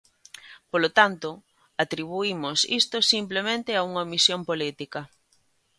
Polo 0.71 0.89
tanto, 0.99 1.29
atribuímos 1.83 2.59
isto 2.81 2.97
simplemente 3.13 3.71
a 3.75 3.81
unha 3.89 4.05
omisión 4.07 4.41
política. 4.49 5.01